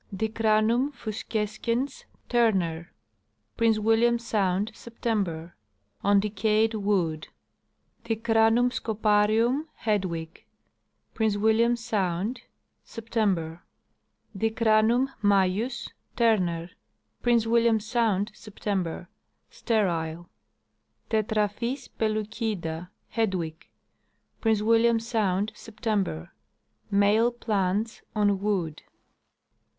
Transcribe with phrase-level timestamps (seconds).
[0.11, 2.87] Dicranum ficscescens, Turn.
[3.55, 5.55] Prince William sound, September.
[6.03, 7.27] On de cayed wood.
[8.05, 10.25] Dicranum scoparium, Hedw.
[11.13, 12.41] Prince William sound,
[12.83, 13.61] September.
[14.35, 16.71] Dicranum majus?, Turn.
[17.21, 19.07] Prince William sound, September.
[19.51, 20.27] Sterile.
[21.11, 23.53] Tetraphis pellucida, Hedw.
[24.39, 26.31] Prince William sound, September.
[26.89, 28.81] Male plants, on wood.